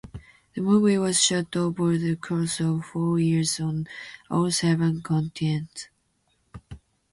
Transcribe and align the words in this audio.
The 0.55 0.61
movie 0.63 0.97
was 0.97 1.21
shot 1.23 1.55
over 1.55 1.95
the 1.95 2.15
course 2.15 2.59
of 2.59 2.85
four 2.85 3.19
years 3.19 3.59
on 3.59 3.87
all 4.31 4.49
seven 4.49 5.03
continents. 5.03 5.89